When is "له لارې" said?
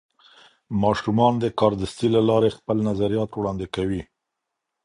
2.15-2.49